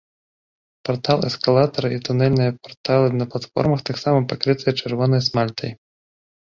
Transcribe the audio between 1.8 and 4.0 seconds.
і тунэльныя парталы на платформах